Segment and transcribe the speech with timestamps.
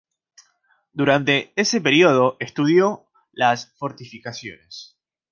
[0.93, 4.97] Durante ese período, estudió las fortificaciones.